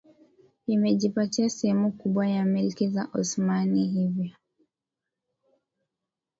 ingejipatia 0.67 1.49
sehemu 1.49 1.91
kubwa 1.91 2.25
za 2.27 2.45
Milki 2.45 2.95
ya 2.95 3.07
Osmani 3.13 3.87
hivyo 3.87 4.31